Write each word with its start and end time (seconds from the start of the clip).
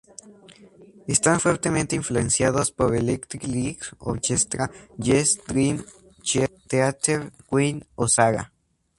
Están 1.07 1.39
fuertemente 1.39 1.95
influenciados 1.95 2.71
por 2.71 2.95
Electric 2.95 3.43
Light 3.45 3.83
Orchestra, 3.99 4.71
Yes, 4.97 5.39
Dream 5.47 5.85
Theater, 6.67 7.31
Queen 7.47 7.85
o 7.93 8.07
Saga. 8.07 8.51